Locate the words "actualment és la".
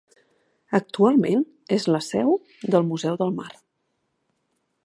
0.77-2.01